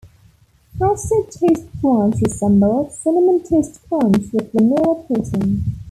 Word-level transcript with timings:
Frosted 0.79 1.31
Toast 1.31 1.67
Crunch 1.79 2.15
resembles 2.23 2.91
Cinnamon 3.03 3.43
Toast 3.47 3.79
Crunch 3.87 4.33
with 4.33 4.51
vanilla 4.51 5.03
coating. 5.07 5.63